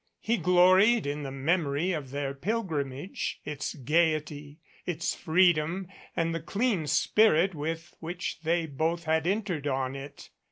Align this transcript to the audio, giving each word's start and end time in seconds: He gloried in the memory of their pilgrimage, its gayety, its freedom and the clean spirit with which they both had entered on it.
He 0.19 0.37
gloried 0.37 1.05
in 1.05 1.21
the 1.21 1.29
memory 1.29 1.91
of 1.91 2.09
their 2.09 2.33
pilgrimage, 2.33 3.39
its 3.45 3.75
gayety, 3.75 4.59
its 4.87 5.13
freedom 5.13 5.89
and 6.15 6.33
the 6.33 6.39
clean 6.41 6.87
spirit 6.87 7.53
with 7.53 7.93
which 7.99 8.39
they 8.41 8.65
both 8.65 9.03
had 9.03 9.27
entered 9.27 9.67
on 9.67 9.95
it. 9.95 10.31